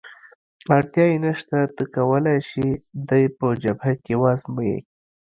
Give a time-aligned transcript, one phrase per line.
[0.75, 2.67] اړتیا یې نشته، ته کولای شې
[3.09, 4.77] دی په جبهه کې وآزموېې.